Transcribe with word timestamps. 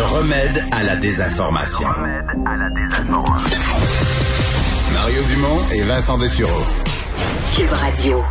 Le 0.00 0.06
remède 0.06 0.64
à 0.70 0.82
la 0.82 0.96
désinformation. 0.96 1.86
Mario 4.94 5.22
Dumont 5.24 5.68
et 5.72 5.82
Vincent 5.82 6.16
Dessureau. 6.16 6.62
Cube 7.54 7.70
Radio. 7.70 8.24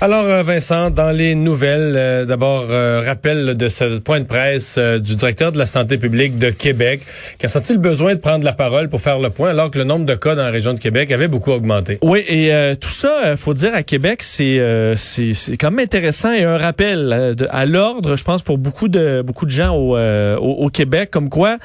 Alors 0.00 0.24
euh, 0.24 0.42
Vincent, 0.42 0.90
dans 0.90 1.12
les 1.12 1.34
nouvelles, 1.34 1.94
euh, 1.96 2.24
d'abord 2.24 2.66
euh, 2.68 3.00
rappel 3.00 3.56
de 3.56 3.68
ce 3.68 3.98
point 3.98 4.20
de 4.20 4.24
presse 4.24 4.76
du 4.76 5.14
directeur 5.14 5.52
de 5.52 5.58
la 5.58 5.66
santé 5.66 5.98
publique 5.98 6.38
de 6.38 6.50
Québec 6.50 7.00
qui 7.38 7.46
a 7.46 7.48
senti 7.48 7.72
le 7.72 7.78
besoin 7.78 8.14
de 8.14 8.20
prendre 8.20 8.44
la 8.44 8.52
parole 8.52 8.88
pour 8.88 9.00
faire 9.00 9.20
le 9.20 9.30
point 9.30 9.50
alors 9.50 9.70
que 9.70 9.78
le 9.78 9.84
nombre 9.84 10.04
de 10.04 10.14
cas 10.14 10.34
dans 10.34 10.44
la 10.44 10.50
région 10.50 10.74
de 10.74 10.80
Québec 10.80 11.12
avait 11.12 11.28
beaucoup 11.28 11.52
augmenté. 11.52 11.98
Oui, 12.02 12.24
et 12.28 12.74
tout 12.80 12.90
ça, 12.90 13.36
faut 13.36 13.54
dire 13.54 13.74
à 13.74 13.82
Québec, 13.82 14.22
c'est 14.22 14.94
c'est 14.96 15.56
quand 15.56 15.70
même 15.70 15.84
intéressant 15.84 16.32
et 16.32 16.42
un 16.42 16.58
rappel 16.58 17.36
à 17.50 17.66
l'ordre, 17.66 18.16
je 18.16 18.24
pense 18.24 18.42
pour 18.42 18.58
beaucoup 18.58 18.88
de 18.88 19.22
beaucoup 19.24 19.46
de 19.46 19.50
gens 19.50 19.74
au, 19.74 19.96
au, 19.96 20.68
Québec 20.68 21.10
comme 21.10 21.30
quoi 21.30 21.58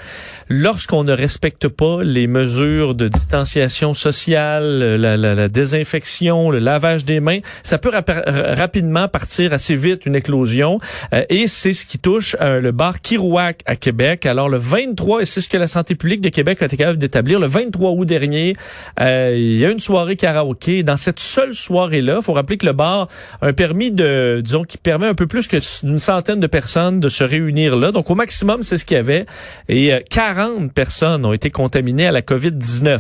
lorsqu'on 0.50 1.04
ne 1.04 1.14
respecte 1.14 1.68
pas 1.68 2.04
les 2.04 2.28
mesures 2.28 2.96
de 2.96 3.08
distanciation 3.08 3.94
sociale, 3.94 4.96
la, 4.96 5.18
la, 5.18 5.48
désinfection, 5.48 6.52
le 6.52 6.60
lavage 6.60 7.06
des 7.06 7.20
mains, 7.20 7.40
ça 7.64 7.78
peut 7.78 7.92
rapidement 8.28 9.08
partir 9.08 9.54
assez 9.54 9.76
vite 9.76 10.06
une 10.06 10.16
éclosion. 10.16 10.80
Euh, 11.14 11.24
et 11.30 11.48
c'est 11.48 11.74
ce 11.74 11.86
qui 11.86 12.00
touche 12.00 12.36
euh, 12.42 12.60
le 12.60 12.72
bar 12.72 13.02
Kirouac 13.02 13.62
à 13.66 13.76
Québec. 13.76 14.26
Alors 14.26 14.50
le 14.50 14.58
23, 14.58 15.22
et 15.22 15.26
c'est 15.26 15.42
ce 15.42 15.50
que 15.50 15.58
la 15.58 15.68
santé 15.68 15.96
publique 15.96 16.22
de 16.22 16.30
Québec 16.30 16.62
a 16.62 16.66
été 16.66 16.78
capable 16.78 16.98
d'établir, 16.98 17.40
le 17.40 17.48
23 17.48 17.92
août 17.92 18.06
dernier, 18.06 18.54
euh, 19.00 19.34
il 19.36 19.58
y 19.58 19.66
a 19.66 19.70
une 19.70 19.80
soirée 19.80 20.16
karaoké. 20.16 20.84
Dans 20.84 20.98
cette 20.98 21.20
seule 21.20 21.54
soirée-là, 21.54 22.22
faut 22.22 22.34
rappeler 22.34 22.58
que 22.58 22.66
le 22.66 22.74
bar 22.74 23.08
a 23.42 23.48
un 23.48 23.54
permis 23.54 23.92
de, 23.92 24.42
disons, 24.44 24.64
qui 24.64 24.78
permet 24.78 25.08
un 25.08 25.16
peu 25.16 25.28
plus 25.28 25.48
que 25.48 25.58
d'une 25.86 26.00
centaine 26.00 26.40
de 26.40 26.48
personnes 26.48 27.00
de 27.00 27.10
se 27.10 27.24
réunir 27.24 27.76
là. 27.76 27.92
Donc 27.92 28.10
au 28.10 28.16
maximum, 28.16 28.64
c'est 28.64 28.78
ce 28.78 28.86
qu'il 28.86 28.96
y 28.96 29.00
avait. 29.00 29.26
Et 29.68 29.94
40 30.10 30.74
personnes 30.74 31.26
ont 31.26 31.34
été 31.34 31.50
contaminées 31.50 32.08
à 32.08 32.12
la 32.12 32.22
COVID-19. 32.22 33.00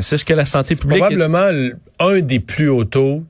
c'est 0.00 0.16
ce 0.16 0.24
que 0.24 0.34
la 0.34 0.46
santé 0.46 0.76
publique... 0.76 1.00
Probablement 1.00 1.50
un 1.98 2.20
des 2.20 2.40
plus 2.40 2.68
hauts 2.68 2.84
taux 2.84 3.24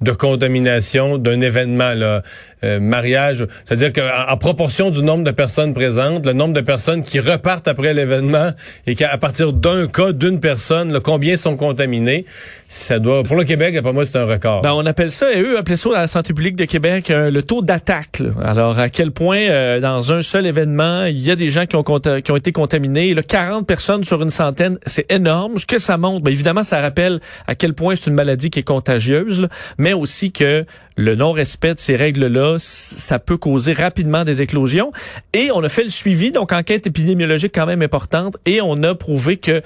de 0.00 0.12
contamination 0.12 1.18
d'un 1.18 1.40
événement, 1.40 1.92
là, 1.94 2.22
euh, 2.64 2.80
mariage. 2.80 3.46
C'est-à-dire 3.64 3.92
qu'en 3.92 4.36
proportion 4.36 4.90
du 4.90 5.02
nombre 5.02 5.24
de 5.24 5.30
personnes 5.30 5.74
présentes, 5.74 6.24
le 6.24 6.32
nombre 6.32 6.54
de 6.54 6.60
personnes 6.60 7.02
qui 7.02 7.20
repartent 7.20 7.68
après 7.68 7.94
l'événement 7.94 8.50
et 8.86 8.94
qu'à 8.94 9.16
partir 9.18 9.52
d'un 9.52 9.86
cas, 9.88 10.12
d'une 10.12 10.40
personne, 10.40 11.00
combien 11.00 11.36
sont 11.36 11.56
contaminés, 11.56 12.24
ça 12.68 12.98
doit, 12.98 13.22
pour 13.24 13.36
le 13.36 13.44
Québec, 13.44 13.80
pour 13.82 13.92
moi, 13.92 14.04
c'est 14.06 14.18
un 14.18 14.24
record. 14.24 14.62
Ben, 14.62 14.72
on 14.72 14.86
appelle 14.86 15.10
ça, 15.10 15.32
et 15.32 15.40
eux 15.40 15.58
appellent 15.58 15.78
ça 15.78 15.90
à 15.96 16.00
la 16.02 16.06
santé 16.06 16.32
publique 16.32 16.56
de 16.56 16.64
Québec, 16.64 17.10
euh, 17.10 17.30
le 17.30 17.42
taux 17.42 17.62
d'attaque. 17.62 18.22
Alors, 18.42 18.78
à 18.78 18.88
quel 18.88 19.10
point, 19.10 19.40
euh, 19.40 19.80
dans 19.80 20.12
un 20.12 20.22
seul 20.22 20.46
événement, 20.46 21.04
il 21.04 21.18
y 21.18 21.30
a 21.30 21.36
des 21.36 21.50
gens 21.50 21.66
qui 21.66 21.76
ont, 21.76 21.82
qui 21.82 22.30
ont 22.32 22.36
été 22.36 22.52
contaminés. 22.52 23.12
Là, 23.12 23.22
40 23.22 23.66
personnes 23.66 24.04
sur 24.04 24.22
une 24.22 24.30
centaine, 24.30 24.78
c'est 24.86 25.10
énorme. 25.10 25.58
Ce 25.58 25.66
que 25.66 25.78
ça 25.78 25.96
montre, 25.96 26.22
ben, 26.22 26.30
évidemment, 26.30 26.62
ça 26.62 26.80
rappelle 26.80 27.20
à 27.46 27.54
quel 27.54 27.74
point 27.74 27.96
c'est 27.96 28.08
une 28.08 28.16
maladie 28.16 28.50
qui 28.50 28.60
est 28.60 28.64
contagieuse, 28.64 29.48
mais 29.78 29.89
mais 29.90 29.94
aussi 29.94 30.30
que 30.30 30.64
le 31.00 31.14
non-respect 31.14 31.74
de 31.74 31.80
ces 31.80 31.96
règles-là, 31.96 32.56
ça 32.58 33.18
peut 33.18 33.36
causer 33.36 33.72
rapidement 33.72 34.24
des 34.24 34.42
éclosions. 34.42 34.92
Et 35.32 35.50
on 35.52 35.62
a 35.62 35.68
fait 35.68 35.84
le 35.84 35.90
suivi, 35.90 36.30
donc 36.30 36.52
enquête 36.52 36.86
épidémiologique 36.86 37.52
quand 37.54 37.66
même 37.66 37.82
importante, 37.82 38.36
et 38.44 38.60
on 38.60 38.82
a 38.82 38.94
prouvé 38.94 39.38
que 39.38 39.62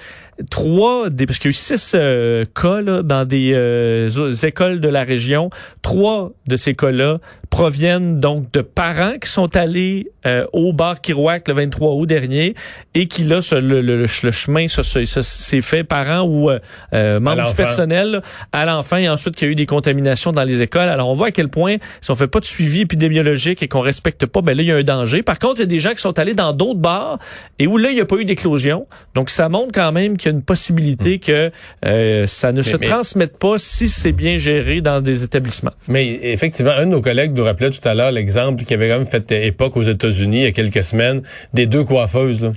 trois, 0.50 1.10
des, 1.10 1.26
parce 1.26 1.38
qu'il 1.38 1.48
y 1.48 1.50
a 1.50 1.50
eu 1.50 1.54
six 1.54 1.92
euh, 1.94 2.44
cas 2.54 2.80
là, 2.80 3.02
dans 3.02 3.24
des 3.24 3.52
euh, 3.54 4.08
écoles 4.42 4.80
de 4.80 4.88
la 4.88 5.04
région, 5.04 5.50
trois 5.82 6.32
de 6.46 6.56
ces 6.56 6.74
cas-là 6.74 7.18
proviennent 7.50 8.18
donc 8.18 8.50
de 8.50 8.60
parents 8.60 9.14
qui 9.20 9.30
sont 9.30 9.56
allés 9.56 10.10
euh, 10.26 10.44
au 10.52 10.72
bar 10.72 11.00
Kirouac 11.00 11.46
le 11.46 11.54
23 11.54 11.94
août 11.94 12.06
dernier 12.06 12.54
et 12.94 13.06
qui 13.06 13.22
là, 13.22 13.38
le, 13.52 13.80
le, 13.80 13.96
le, 13.96 14.06
chemin 14.06 14.66
s'est 14.66 15.60
fait 15.60 15.84
parents 15.84 16.26
ou 16.26 16.50
membres 16.92 17.46
du 17.46 17.54
personnel 17.54 18.22
à 18.52 18.64
l'enfant 18.64 18.96
et 18.96 19.08
ensuite 19.08 19.36
qu'il 19.36 19.46
y 19.46 19.50
a 19.50 19.52
eu 19.52 19.56
des 19.56 19.66
contaminations 19.66 20.32
dans 20.32 20.42
les 20.42 20.62
écoles. 20.62 20.88
Alors 20.88 21.08
on 21.08 21.14
voit 21.24 21.28
à 21.28 21.32
quel 21.32 21.48
point 21.48 21.76
si 22.00 22.10
on 22.10 22.16
fait 22.16 22.26
pas 22.26 22.40
de 22.40 22.44
suivi 22.44 22.82
épidémiologique 22.82 23.62
et 23.62 23.68
qu'on 23.68 23.80
respecte 23.80 24.26
pas, 24.26 24.42
ben 24.42 24.56
là 24.56 24.62
il 24.62 24.68
y 24.68 24.72
a 24.72 24.76
un 24.76 24.82
danger. 24.82 25.22
Par 25.22 25.38
contre, 25.38 25.56
il 25.56 25.60
y 25.60 25.62
a 25.64 25.66
des 25.66 25.80
gens 25.80 25.92
qui 25.92 26.00
sont 26.00 26.18
allés 26.18 26.34
dans 26.34 26.52
d'autres 26.52 26.80
bars 26.80 27.18
et 27.58 27.66
où 27.66 27.78
là 27.78 27.90
il 27.90 27.94
n'y 27.94 28.00
a 28.00 28.04
pas 28.04 28.16
eu 28.16 28.24
d'éclosion. 28.24 28.86
Donc 29.14 29.30
ça 29.30 29.48
montre 29.48 29.72
quand 29.72 29.92
même 29.92 30.16
qu'il 30.16 30.30
y 30.30 30.34
a 30.34 30.36
une 30.36 30.42
possibilité 30.42 31.16
hmm. 31.16 31.20
que 31.20 31.50
euh, 31.86 32.26
ça 32.26 32.52
ne 32.52 32.62
se 32.62 32.76
transmette 32.76 33.38
pas 33.38 33.58
si 33.58 33.88
c'est 33.88 34.12
bien 34.12 34.36
géré 34.36 34.80
dans 34.80 35.00
des 35.00 35.24
établissements. 35.24 35.72
Mais 35.88 36.18
effectivement, 36.22 36.72
un 36.72 36.86
de 36.86 36.90
nos 36.90 37.02
collègues 37.02 37.36
nous 37.36 37.44
rappelait 37.44 37.70
tout 37.70 37.86
à 37.86 37.94
l'heure 37.94 38.12
l'exemple 38.12 38.64
qui 38.64 38.74
avait 38.74 38.88
quand 38.88 38.98
même 38.98 39.06
fait 39.06 39.30
époque 39.46 39.76
aux 39.76 39.82
États-Unis 39.82 40.38
il 40.38 40.44
y 40.44 40.46
a 40.46 40.52
quelques 40.52 40.84
semaines 40.84 41.22
des 41.52 41.66
deux 41.66 41.84
coiffeuses. 41.84 42.42
Là 42.42 42.52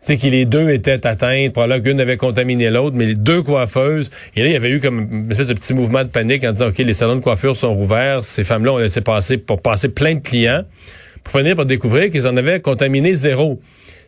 c'est 0.00 0.16
que 0.16 0.26
les 0.26 0.44
deux 0.44 0.70
étaient 0.70 1.06
atteintes, 1.06 1.52
probablement 1.52 1.82
qu'une 1.82 2.00
avait 2.00 2.16
contaminé 2.16 2.70
l'autre, 2.70 2.96
mais 2.96 3.06
les 3.06 3.14
deux 3.14 3.42
coiffeuses, 3.42 4.10
et 4.34 4.42
là, 4.42 4.46
il 4.48 4.52
y 4.52 4.56
avait 4.56 4.70
eu 4.70 4.80
comme 4.80 5.08
une 5.10 5.30
espèce 5.30 5.48
de 5.48 5.54
petit 5.54 5.74
mouvement 5.74 6.04
de 6.04 6.08
panique 6.08 6.44
en 6.44 6.52
disant, 6.52 6.68
OK, 6.68 6.78
les 6.78 6.94
salons 6.94 7.16
de 7.16 7.20
coiffure 7.20 7.56
sont 7.56 7.74
rouverts, 7.74 8.24
ces 8.24 8.44
femmes-là 8.44 8.72
ont 8.72 8.78
laissé 8.78 9.00
passer 9.02 9.36
pour 9.36 9.60
passer 9.60 9.88
plein 9.90 10.14
de 10.14 10.20
clients, 10.20 10.62
pour 11.22 11.38
finir 11.38 11.54
par 11.54 11.66
découvrir 11.66 12.10
qu'ils 12.10 12.26
en 12.26 12.36
avaient 12.36 12.60
contaminé 12.60 13.14
zéro. 13.14 13.60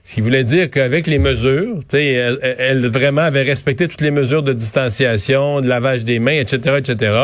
Ce 0.04 0.14
qui 0.14 0.20
voulait 0.20 0.42
dire 0.42 0.68
qu'avec 0.68 1.06
les 1.06 1.18
mesures, 1.18 1.78
elles, 1.92 2.38
elles 2.58 2.88
vraiment 2.88 3.20
avaient 3.20 3.42
respecté 3.42 3.86
toutes 3.86 4.00
les 4.00 4.10
mesures 4.10 4.42
de 4.42 4.52
distanciation, 4.52 5.60
de 5.60 5.68
lavage 5.68 6.02
des 6.02 6.18
mains, 6.18 6.40
etc., 6.40 6.78
etc., 6.78 7.14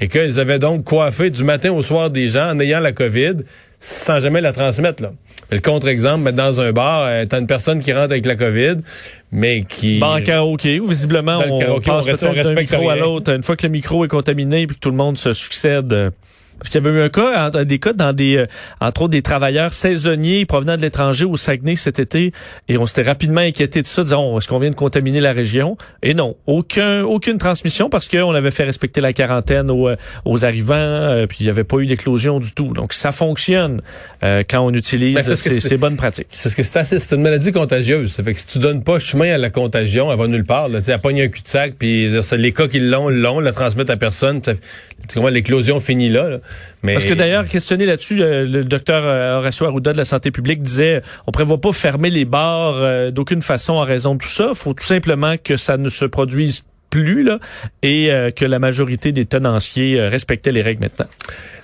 et 0.00 0.06
qu'elles 0.06 0.38
avaient 0.38 0.60
donc 0.60 0.84
coiffé 0.84 1.30
du 1.30 1.42
matin 1.42 1.72
au 1.72 1.82
soir 1.82 2.10
des 2.10 2.28
gens 2.28 2.50
en 2.50 2.60
ayant 2.60 2.78
la 2.78 2.92
COVID 2.92 3.38
sans 3.80 4.20
jamais 4.20 4.40
la 4.40 4.52
transmettre. 4.52 5.02
Là. 5.02 5.12
Le 5.54 5.60
contre-exemple, 5.60 6.32
dans 6.32 6.60
un 6.60 6.72
bar, 6.72 7.04
euh, 7.06 7.26
t'as 7.26 7.38
une 7.38 7.46
personne 7.46 7.80
qui 7.80 7.92
rentre 7.92 8.10
avec 8.10 8.26
la 8.26 8.34
COVID, 8.34 8.78
mais 9.30 9.62
qui... 9.62 10.00
Bon, 10.00 10.16
en 10.16 10.20
karaoké, 10.20 10.80
où 10.80 10.88
visiblement, 10.88 11.38
on, 11.48 11.80
passe 11.80 12.06
peut-être 12.06 12.42
d'un 12.42 12.54
micro 12.54 12.90
à 12.90 12.96
l'autre. 12.96 13.32
Une 13.32 13.44
fois 13.44 13.54
que 13.54 13.64
le 13.64 13.70
micro 13.70 14.04
est 14.04 14.08
contaminé 14.08 14.66
puis 14.66 14.74
que 14.74 14.80
tout 14.80 14.90
le 14.90 14.96
monde 14.96 15.16
se 15.16 15.32
succède... 15.32 16.12
Euh, 16.64 16.70
parce 16.70 16.70
qu'il 16.70 16.82
y 16.82 16.86
avait 16.86 16.98
eu 16.98 17.02
un 17.02 17.08
cas, 17.08 17.50
des 17.64 17.78
cas 17.78 17.92
dans 17.92 18.12
des, 18.12 18.36
euh, 18.36 18.46
entre 18.80 19.02
autres, 19.02 19.10
des 19.10 19.22
travailleurs 19.22 19.72
saisonniers 19.72 20.46
provenant 20.46 20.76
de 20.76 20.82
l'étranger 20.82 21.24
au 21.24 21.36
Saguenay 21.36 21.76
cet 21.76 21.98
été, 21.98 22.32
et 22.68 22.78
on 22.78 22.86
s'était 22.86 23.02
rapidement 23.02 23.40
inquiété 23.40 23.82
de 23.82 23.86
ça, 23.86 24.02
disant, 24.02 24.38
est-ce 24.38 24.48
qu'on 24.48 24.58
vient 24.58 24.70
de 24.70 24.74
contaminer 24.74 25.20
la 25.20 25.32
région? 25.32 25.76
Et 26.02 26.14
non, 26.14 26.36
aucun, 26.46 27.02
aucune 27.02 27.38
transmission 27.38 27.90
parce 27.90 28.08
qu'on 28.08 28.34
avait 28.34 28.50
fait 28.50 28.64
respecter 28.64 29.00
la 29.00 29.12
quarantaine 29.12 29.70
aux, 29.70 29.88
euh, 29.88 29.96
aux 30.24 30.44
arrivants, 30.44 30.74
euh, 30.74 31.26
puis 31.26 31.38
il 31.40 31.44
n'y 31.44 31.50
avait 31.50 31.64
pas 31.64 31.78
eu 31.78 31.86
d'éclosion 31.86 32.40
du 32.40 32.52
tout. 32.52 32.72
Donc 32.72 32.92
ça 32.92 33.12
fonctionne 33.12 33.80
quand 34.22 34.60
on 34.60 34.72
utilise 34.72 35.16
ben, 35.16 35.36
ces, 35.36 35.76
bonnes 35.76 35.96
pratiques. 35.96 36.28
C'est 36.30 36.48
ce 36.48 36.56
que 36.56 36.62
c'est 36.62 37.14
une 37.14 37.22
maladie 37.22 37.52
contagieuse. 37.52 38.12
Ça 38.12 38.22
fait 38.22 38.32
que 38.32 38.40
si 38.40 38.46
tu 38.46 38.58
donnes 38.58 38.82
pas 38.82 38.98
chemin 38.98 39.34
à 39.34 39.38
la 39.38 39.50
contagion, 39.50 40.10
elle 40.10 40.18
va 40.18 40.26
nulle 40.26 40.44
part. 40.44 40.68
Là. 40.68 40.80
Elle 40.86 40.98
pogne 40.98 41.22
un 41.22 41.28
cul-de-sac, 41.28 41.74
puis 41.78 42.08
les 42.08 42.52
cas 42.52 42.68
qui 42.68 42.80
l'ont, 42.80 43.10
l'ont, 43.10 43.40
la 43.40 43.52
transmettent 43.52 43.90
à 43.90 43.98
personne. 43.98 44.40
Comment 45.12 45.28
l'éclosion 45.28 45.78
finit 45.78 46.08
là. 46.08 46.28
là. 46.28 46.38
Parce 46.82 47.04
que 47.04 47.14
d'ailleurs, 47.14 47.46
questionné 47.46 47.86
là-dessus, 47.86 48.22
euh, 48.22 48.44
le, 48.44 48.62
docteur 48.62 49.04
euh, 49.04 49.38
Horacio 49.38 49.66
Arruda 49.66 49.92
de 49.92 49.96
la 49.96 50.04
santé 50.04 50.30
publique 50.30 50.60
disait 50.60 51.02
on 51.26 51.32
prévoit 51.32 51.60
pas 51.60 51.72
fermer 51.72 52.10
les 52.10 52.24
bars 52.24 52.74
euh, 52.76 53.10
d'aucune 53.10 53.42
façon 53.42 53.74
en 53.74 53.84
raison 53.84 54.14
de 54.14 54.18
tout 54.18 54.28
ça. 54.28 54.50
Faut 54.54 54.74
tout 54.74 54.84
simplement 54.84 55.36
que 55.42 55.56
ça 55.56 55.76
ne 55.76 55.88
se 55.88 56.04
produise 56.04 56.62
plus 57.02 57.24
là, 57.24 57.38
et 57.82 58.08
que 58.36 58.44
la 58.44 58.58
majorité 58.58 59.10
des 59.10 59.26
tenanciers 59.26 60.00
respectaient 60.00 60.52
les 60.52 60.62
règles 60.62 60.82
maintenant. 60.82 61.06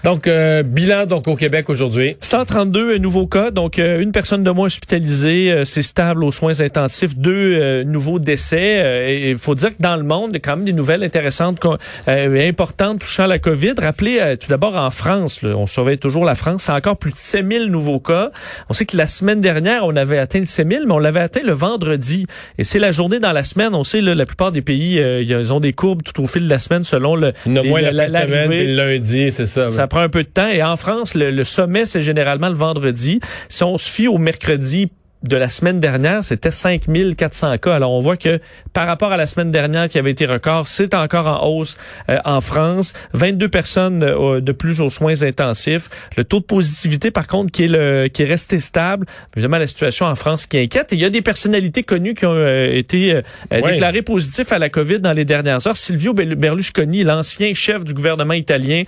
Donc, 0.02 0.28
euh, 0.28 0.62
bilan 0.62 1.04
donc 1.04 1.28
au 1.28 1.36
Québec 1.36 1.68
aujourd'hui. 1.68 2.16
132 2.22 2.96
nouveaux 2.96 3.26
cas, 3.26 3.50
donc 3.50 3.78
euh, 3.78 4.00
une 4.00 4.12
personne 4.12 4.42
de 4.42 4.50
moins 4.50 4.66
hospitalisée, 4.66 5.52
euh, 5.52 5.64
c'est 5.66 5.82
stable 5.82 6.24
aux 6.24 6.32
soins 6.32 6.58
intensifs, 6.60 7.18
deux 7.18 7.84
nouveaux 7.84 8.18
décès. 8.18 9.30
Il 9.30 9.36
faut 9.36 9.54
dire 9.54 9.76
que 9.76 9.82
dans 9.82 9.96
le 9.96 10.02
monde, 10.02 10.30
il 10.30 10.34
y 10.34 10.36
a 10.36 10.40
quand 10.40 10.56
même 10.56 10.64
des 10.64 10.72
nouvelles 10.72 11.02
intéressantes 11.02 11.60
importantes 12.06 13.00
touchant 13.00 13.26
la 13.26 13.38
COVID. 13.38 13.74
Rappelez 13.78 14.36
tout 14.40 14.48
d'abord 14.48 14.76
en 14.76 14.90
France, 14.90 15.40
on 15.42 15.66
surveille 15.66 15.98
toujours 15.98 16.24
la 16.24 16.34
France, 16.34 16.64
c'est 16.64 16.72
encore 16.72 16.96
plus 16.96 17.12
de 17.12 17.16
7000 17.16 17.66
nouveaux 17.66 18.00
cas. 18.00 18.30
On 18.68 18.72
sait 18.72 18.86
que 18.86 18.96
la 18.96 19.06
semaine 19.06 19.40
dernière, 19.40 19.84
on 19.84 19.96
avait 19.96 20.18
atteint 20.18 20.38
le 20.38 20.44
7000, 20.44 20.84
mais 20.86 20.94
on 20.94 20.98
l'avait 20.98 21.20
atteint 21.20 21.42
le 21.44 21.52
vendredi. 21.52 22.26
Et 22.58 22.64
c'est 22.64 22.78
la 22.78 22.92
journée 22.92 23.18
dans 23.18 23.32
la 23.32 23.44
semaine. 23.44 23.74
On 23.74 23.84
sait, 23.84 24.00
là, 24.00 24.14
la 24.14 24.26
plupart 24.26 24.52
des 24.52 24.62
pays, 24.62 25.02
ils 25.22 25.52
ont 25.52 25.60
des 25.60 25.72
courbes 25.72 26.02
tout 26.02 26.22
au 26.22 26.26
fil 26.26 26.44
de 26.44 26.48
la 26.48 26.58
semaine 26.58 26.84
selon 26.84 27.16
le... 27.16 27.32
moins 27.46 27.80
la, 27.80 28.08
la, 28.08 28.22
semaine, 28.22 28.74
lundi, 28.74 29.32
c'est 29.32 29.46
ça 29.46 29.86
prend 29.86 30.00
un 30.00 30.08
peu 30.08 30.22
de 30.22 30.28
temps. 30.28 30.48
Et 30.48 30.62
en 30.62 30.76
France, 30.76 31.14
le, 31.14 31.44
sommet, 31.44 31.86
c'est 31.86 32.00
généralement 32.00 32.48
le 32.48 32.54
vendredi. 32.54 33.20
Si 33.48 33.62
on 33.64 33.78
se 33.78 33.90
fie 33.90 34.08
au 34.08 34.18
mercredi 34.18 34.90
de 35.22 35.36
la 35.36 35.50
semaine 35.50 35.80
dernière, 35.80 36.24
c'était 36.24 36.50
5400 36.50 37.58
cas. 37.58 37.74
Alors, 37.74 37.92
on 37.92 38.00
voit 38.00 38.16
que 38.16 38.40
par 38.72 38.86
rapport 38.86 39.12
à 39.12 39.18
la 39.18 39.26
semaine 39.26 39.50
dernière 39.50 39.88
qui 39.88 39.98
avait 39.98 40.12
été 40.12 40.24
record, 40.24 40.66
c'est 40.66 40.94
encore 40.94 41.26
en 41.26 41.46
hausse 41.46 41.76
euh, 42.08 42.18
en 42.24 42.40
France. 42.40 42.94
22 43.12 43.48
personnes 43.48 44.02
euh, 44.02 44.40
de 44.40 44.52
plus 44.52 44.80
aux 44.80 44.88
soins 44.88 45.22
intensifs. 45.22 45.90
Le 46.16 46.24
taux 46.24 46.40
de 46.40 46.44
positivité, 46.44 47.10
par 47.10 47.26
contre, 47.26 47.52
qui 47.52 47.64
est, 47.64 47.68
le, 47.68 48.08
qui 48.08 48.22
est 48.22 48.26
resté 48.26 48.60
stable. 48.60 49.06
Évidemment, 49.36 49.58
la 49.58 49.66
situation 49.66 50.06
en 50.06 50.14
France 50.14 50.46
qui 50.46 50.58
inquiète. 50.58 50.92
Et 50.94 50.96
il 50.96 51.02
y 51.02 51.04
a 51.04 51.10
des 51.10 51.22
personnalités 51.22 51.82
connues 51.82 52.14
qui 52.14 52.24
ont 52.24 52.34
euh, 52.34 52.72
été 52.72 53.20
déclarées 53.50 54.02
positives 54.02 54.50
à 54.52 54.58
la 54.58 54.70
COVID 54.70 55.00
dans 55.00 55.12
les 55.12 55.26
dernières 55.26 55.66
heures. 55.66 55.76
Silvio 55.76 56.14
Berlusconi, 56.14 57.04
l'ancien 57.04 57.52
chef 57.52 57.84
du 57.84 57.92
gouvernement 57.92 58.34
italien, 58.34 58.84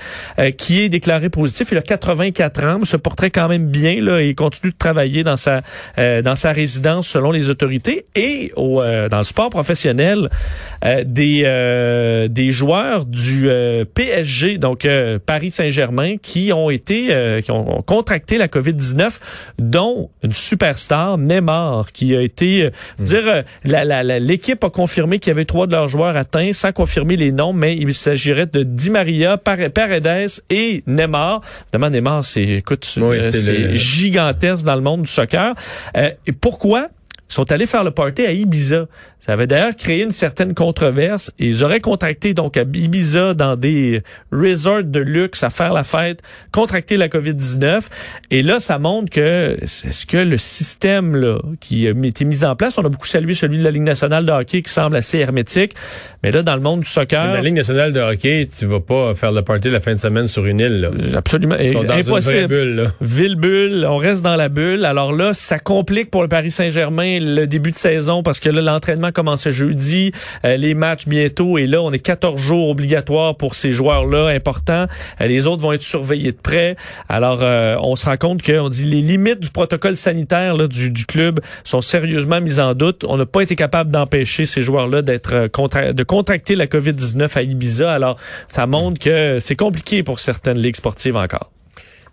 qui 0.56 0.82
est 0.82 0.88
déclaré 0.88 1.28
positif. 1.28 1.68
Il 1.72 1.78
a 1.78 1.82
84 1.82 2.64
ans, 2.64 2.84
se 2.84 2.96
porterait 2.96 3.30
quand 3.30 3.48
même 3.48 3.66
bien 3.66 4.00
là, 4.00 4.20
et 4.20 4.34
continue 4.34 4.72
de 4.72 4.76
travailler 4.76 5.24
dans 5.24 5.36
sa 5.36 5.62
dans 6.22 6.36
sa 6.36 6.52
résidence 6.52 7.08
selon 7.08 7.30
les 7.30 7.50
autorités 7.50 8.04
et 8.14 8.52
au, 8.56 8.80
euh, 8.80 9.08
dans 9.08 9.18
le 9.18 9.24
sport 9.24 9.50
professionnel 9.50 10.28
euh, 10.84 11.04
des 11.04 11.42
euh, 11.44 12.28
des 12.28 12.50
joueurs 12.50 13.04
du 13.04 13.48
PSG 13.94 14.58
donc 14.58 14.86
Paris 15.26 15.50
Saint-Germain 15.50 16.16
qui 16.20 16.52
ont 16.52 16.70
été 16.70 17.40
qui 17.42 17.50
ont 17.50 17.82
contracté 17.82 18.38
la 18.38 18.48
Covid-19 18.48 19.18
dont 19.58 20.10
une 20.22 20.32
superstar 20.32 21.18
Neymar 21.18 21.92
qui 21.92 22.16
a 22.16 22.22
été 22.22 22.70
hmm. 22.98 23.04
dire 23.04 23.44
l'équipe 23.64 24.62
a 24.64 24.70
confirmé 24.70 25.18
qu'il 25.18 25.30
y 25.30 25.34
avait 25.34 25.44
trois 25.44 25.66
de 25.66 25.72
leurs 25.72 25.88
joueurs 25.88 26.16
atteints 26.16 26.52
sans 26.52 26.72
confirmer 26.72 27.16
les 27.16 27.32
noms 27.32 27.52
mais 27.52 27.76
il 27.76 27.94
s'agirait 27.94 28.46
de 28.46 28.62
Di 28.62 28.90
Maria, 28.90 29.36
Paredes 29.36 30.42
et 30.50 30.82
Neymar. 30.86 31.40
Évidemment 31.72 31.90
Neymar 31.90 32.24
c'est 32.24 32.42
écoute 32.42 32.84
c'est 32.84 33.76
gigantesque 33.76 34.64
dans 34.64 34.76
le 34.76 34.80
monde 34.80 35.02
du 35.02 35.10
soccer. 35.10 35.54
Et 36.26 36.32
pourquoi? 36.32 36.88
Ils 37.32 37.36
sont 37.36 37.50
allés 37.50 37.64
faire 37.64 37.82
le 37.82 37.92
party 37.92 38.26
à 38.26 38.32
Ibiza. 38.32 38.88
Ça 39.20 39.32
avait 39.32 39.46
d'ailleurs 39.46 39.74
créé 39.74 40.02
une 40.02 40.10
certaine 40.10 40.52
controverse. 40.52 41.30
ils 41.38 41.64
auraient 41.64 41.80
contracté 41.80 42.34
donc 42.34 42.58
à 42.58 42.62
Ibiza 42.62 43.32
dans 43.32 43.56
des 43.56 44.02
resorts 44.30 44.82
de 44.84 45.00
luxe 45.00 45.42
à 45.42 45.48
faire 45.48 45.72
la 45.72 45.82
fête, 45.82 46.20
contracté 46.50 46.98
la 46.98 47.08
COVID-19. 47.08 47.88
Et 48.30 48.42
là, 48.42 48.60
ça 48.60 48.78
montre 48.78 49.08
que 49.10 49.56
est-ce 49.62 50.04
que 50.04 50.18
le 50.18 50.36
système 50.36 51.16
là, 51.16 51.38
qui 51.60 51.88
a 51.88 51.92
été 52.04 52.26
mis 52.26 52.44
en 52.44 52.54
place, 52.54 52.76
on 52.76 52.84
a 52.84 52.90
beaucoup 52.90 53.06
salué 53.06 53.32
celui 53.32 53.58
de 53.58 53.64
la 53.64 53.70
Ligue 53.70 53.82
nationale 53.82 54.26
de 54.26 54.32
hockey 54.32 54.60
qui 54.60 54.70
semble 54.70 54.96
assez 54.96 55.18
hermétique. 55.18 55.72
Mais 56.22 56.32
là, 56.32 56.42
dans 56.42 56.56
le 56.56 56.60
monde 56.60 56.80
du 56.80 56.86
soccer... 56.86 57.32
la 57.32 57.40
Ligue 57.40 57.54
nationale 57.54 57.94
de 57.94 58.00
hockey, 58.00 58.46
tu 58.46 58.66
vas 58.66 58.80
pas 58.80 59.14
faire 59.14 59.32
le 59.32 59.40
party 59.40 59.70
la 59.70 59.80
fin 59.80 59.94
de 59.94 60.00
semaine 60.00 60.26
sur 60.26 60.44
une 60.44 60.60
île. 60.60 60.82
Là. 60.82 60.90
Absolument. 61.16 61.56
Ils 61.58 61.72
sont 61.72 61.82
dans 61.82 61.94
impossible. 61.94 62.40
Une 62.40 62.46
bulle. 62.48 62.74
Là. 62.74 62.92
Ville 63.00 63.36
bulle, 63.36 63.86
on 63.88 63.96
reste 63.96 64.22
dans 64.22 64.36
la 64.36 64.50
bulle. 64.50 64.84
Alors 64.84 65.12
là, 65.12 65.32
ça 65.32 65.58
complique 65.58 66.10
pour 66.10 66.20
le 66.20 66.28
Paris 66.28 66.50
Saint-Germain 66.50 67.20
le 67.22 67.46
début 67.46 67.70
de 67.70 67.76
saison 67.76 68.22
parce 68.22 68.40
que 68.40 68.48
là, 68.48 68.60
l'entraînement 68.60 69.12
commence 69.12 69.48
jeudi, 69.48 70.12
euh, 70.44 70.56
les 70.56 70.74
matchs 70.74 71.06
bientôt, 71.06 71.58
et 71.58 71.66
là, 71.66 71.82
on 71.82 71.92
est 71.92 71.98
14 71.98 72.40
jours 72.40 72.68
obligatoires 72.68 73.36
pour 73.36 73.54
ces 73.54 73.72
joueurs-là 73.72 74.28
importants. 74.28 74.86
Euh, 75.20 75.26
les 75.26 75.46
autres 75.46 75.62
vont 75.62 75.72
être 75.72 75.82
surveillés 75.82 76.32
de 76.32 76.36
près. 76.36 76.76
Alors, 77.08 77.40
euh, 77.42 77.76
on 77.80 77.96
se 77.96 78.06
rend 78.06 78.16
compte 78.16 78.42
qu'on 78.42 78.68
dit 78.68 78.84
les 78.84 79.00
limites 79.00 79.40
du 79.40 79.50
protocole 79.50 79.96
sanitaire 79.96 80.56
du, 80.68 81.06
club 81.06 81.40
sont 81.64 81.80
sérieusement 81.80 82.40
mises 82.40 82.60
en 82.60 82.74
doute. 82.74 83.04
On 83.08 83.16
n'a 83.16 83.26
pas 83.26 83.42
été 83.42 83.56
capable 83.56 83.90
d'empêcher 83.90 84.46
ces 84.46 84.62
joueurs-là 84.62 85.02
d'être 85.02 85.48
de 85.92 86.02
contracter 86.02 86.56
la 86.56 86.66
COVID-19 86.66 87.36
à 87.36 87.42
Ibiza. 87.42 87.92
Alors, 87.92 88.18
ça 88.48 88.66
montre 88.66 89.00
que 89.00 89.38
c'est 89.40 89.56
compliqué 89.56 90.02
pour 90.02 90.20
certaines 90.20 90.58
ligues 90.58 90.76
sportives 90.76 91.16
encore. 91.16 91.51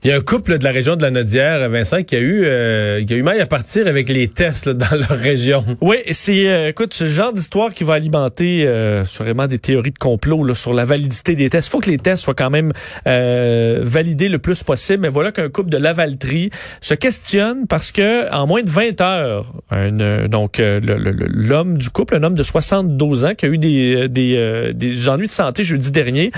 Il 0.02 0.10
y 0.10 0.14
a 0.14 0.16
un 0.16 0.22
couple 0.22 0.58
de 0.60 0.64
la 0.64 0.72
région 0.72 0.96
de 0.96 1.02
la 1.02 1.12
Nodière, 1.12 1.70
Vincent, 1.70 2.04
qui 2.04 2.16
a 2.16 2.20
eu 2.20 2.44
euh, 2.46 3.04
qui 3.04 3.14
a 3.14 3.18
eu 3.18 3.22
mal 3.22 3.38
à 3.42 3.46
partir 3.46 3.86
avec 3.86 4.08
les 4.08 4.30
tests 4.30 4.70
dans 4.70 4.96
leur 4.96 5.20
région. 5.20 5.66
Oui, 5.82 5.98
c'est 6.12 6.48
euh, 6.48 6.70
écoute 6.70 6.94
ce 6.94 7.06
genre 7.06 7.34
d'histoire 7.34 7.74
qui 7.74 7.84
va 7.84 7.96
alimenter 7.96 8.66
euh, 8.66 9.04
sûrement 9.04 9.48
des 9.48 9.60
théories 9.60 9.92
de 9.92 9.98
complot 9.98 10.46
là, 10.46 10.54
sur 10.54 10.74
la 10.74 10.86
validité 10.86 11.36
des 11.36 11.50
tests. 11.50 11.70
Faut 11.70 11.82
que 11.82 11.90
les 11.90 11.98
tests 11.98 12.24
soient 12.24 12.34
quand 12.34 12.50
même 12.50 12.72
euh, 13.08 13.82
validés 13.82 14.30
le 14.30 14.40
plus 14.40 14.64
possible. 14.64 15.02
Mais 15.02 15.10
voilà 15.10 15.34
qu'un 15.34 15.50
couple 15.50 15.70
de 15.70 15.76
Lavaltrie 15.76 16.50
se 16.80 16.94
questionne 16.94 17.68
parce 17.68 17.92
que 17.92 18.34
en 18.34 18.48
moins 18.48 18.64
de 18.64 18.70
20 18.70 19.02
heures, 19.02 19.52
un, 19.70 20.30
donc 20.30 20.62
l'homme 20.62 21.78
du 21.78 21.90
couple, 21.90 22.16
un 22.16 22.24
homme 22.24 22.36
de 22.36 22.44
72 22.44 23.26
ans 23.26 23.36
qui 23.36 23.46
a 23.46 23.50
eu 23.50 23.58
des 23.58 24.08
des, 24.08 24.72
des 24.74 25.10
ennuis 25.10 25.28
de 25.28 25.32
santé 25.34 25.66
jeudi 25.66 25.92
dernier, 25.92 26.32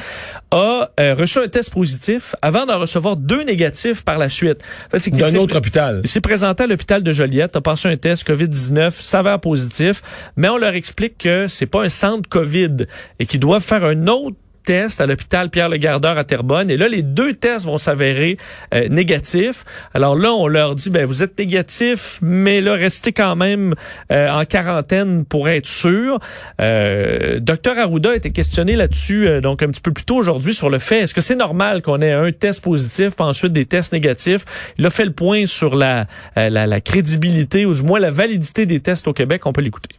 a 0.50 0.90
reçu 0.98 1.38
un 1.38 1.48
test 1.48 1.72
positif 1.72 2.34
avant 2.42 2.66
d'en 2.66 2.80
recevoir 2.80 3.18
deux 3.18 3.44
négatif 3.52 4.04
par 4.04 4.18
la 4.18 4.30
suite. 4.30 4.60
D'un 5.12 5.36
autre 5.36 5.58
hôpital. 5.58 6.02
Il 6.04 6.10
s'est 6.10 6.22
présenté 6.22 6.64
à 6.64 6.68
l'hôpital 6.68 7.04
de 7.04 7.12
Joliette, 7.12 7.56
a 7.56 7.62
passé 7.62 7.90
un 7.90 7.98
test 7.98 8.28
COVID-19, 8.28 8.92
s'avère 8.92 9.40
positif, 9.40 10.02
mais 10.38 10.50
on 10.50 10.58
leur 10.58 10.74
explique 10.74 11.18
que 11.18 11.48
c'est 11.48 11.66
pas 11.66 11.84
un 11.84 11.90
centre 11.90 12.28
COVID 12.30 12.88
et 13.20 13.26
qu'ils 13.26 13.40
doivent 13.40 13.64
faire 13.64 13.84
un 13.84 14.08
autre 14.08 14.38
tests 14.64 15.02
à 15.02 15.06
l'hôpital 15.06 15.50
Pierre-le-Gardeur 15.50 16.18
à 16.18 16.24
Terrebonne. 16.24 16.70
Et 16.70 16.78
là, 16.78 16.88
les 16.88 17.02
deux 17.02 17.34
tests 17.34 17.66
vont 17.66 17.78
s'avérer 17.78 18.38
euh, 18.74 18.88
négatifs. 18.90 19.64
Alors 19.94 20.16
là, 20.16 20.34
on 20.34 20.48
leur 20.48 20.76
dit, 20.76 20.90
ben 20.90 21.06
vous 21.06 21.24
êtes 21.24 21.38
négatif, 21.38 22.20
mais 22.22 22.62
là, 22.62 22.74
restez 22.74 23.12
quand 23.12 23.36
même 23.36 23.74
euh, 24.12 24.30
en 24.30 24.46
quarantaine 24.46 25.26
pour 25.26 25.50
être 25.50 25.68
sûr. 25.68 26.20
Euh, 26.62 27.40
Docteur 27.40 27.78
Arruda 27.78 28.12
a 28.12 28.16
été 28.16 28.32
questionné 28.32 28.76
là-dessus, 28.76 29.42
donc 29.42 29.64
un 29.64 29.68
petit 29.68 29.82
peu 29.82 29.92
plus 29.92 30.06
tôt 30.06 30.16
aujourd'hui, 30.16 30.54
sur 30.54 30.70
le 30.70 30.80
fait, 30.80 31.02
est-ce 31.02 31.14
que 31.14 31.22
c'est 31.22 31.36
normal 31.36 31.82
qu'on 31.82 32.02
ait 32.02 32.12
un 32.12 32.32
test 32.32 32.64
positif, 32.64 33.16
puis 33.16 33.26
ensuite 33.26 33.54
des 33.54 33.66
tests 33.66 33.94
négatifs? 33.94 34.46
Il 34.78 34.86
a 34.86 34.90
fait 34.90 35.06
le 35.06 35.12
point 35.12 35.46
sur 35.46 35.76
la, 35.76 36.08
la 36.36 36.82
crédibilité, 36.82 37.66
ou 37.66 37.74
du 37.74 37.84
moins 37.84 38.00
la 38.00 38.12
validité 38.12 38.66
des 38.66 38.80
tests 38.80 39.08
au 39.08 39.14
Québec. 39.14 39.46
On 39.46 39.54
peut 39.54 39.62
l'écouter 39.62 39.90